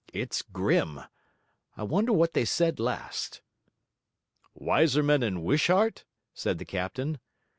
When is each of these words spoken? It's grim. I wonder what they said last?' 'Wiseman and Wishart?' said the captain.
It's 0.13 0.41
grim. 0.41 1.01
I 1.77 1.83
wonder 1.83 2.11
what 2.11 2.33
they 2.33 2.43
said 2.43 2.79
last?' 2.79 3.43
'Wiseman 4.55 5.21
and 5.21 5.43
Wishart?' 5.43 6.05
said 6.33 6.57
the 6.57 6.65
captain. 6.65 7.19